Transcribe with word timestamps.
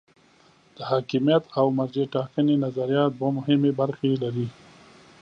د 0.75 0.77
حاکمیت 0.91 1.43
او 1.57 1.65
مرجع 1.77 2.05
ټاکنې 2.15 2.55
نظریه 2.65 3.03
دوه 3.17 3.29
مهمې 3.37 3.71
برخې 3.79 4.11
لري. 4.23 4.47